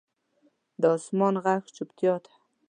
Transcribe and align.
د 0.81 0.83
اسمان 0.97 1.33
ږغ 1.43 1.63
چوپتیا 1.75 2.13
ده. 2.23 2.31